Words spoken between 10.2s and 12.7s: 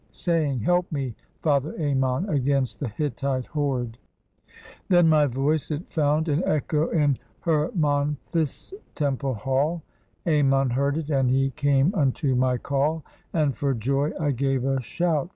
Ammon heard it, and he came unto my